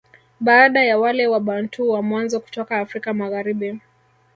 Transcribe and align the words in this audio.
Baada 0.39 0.83
ya 0.83 0.97
wale 0.99 1.27
Wabantu 1.27 1.89
wa 1.89 2.01
mwanzo 2.01 2.39
kutoka 2.39 2.77
Afrika 2.79 3.13
Magharibi 3.13 3.79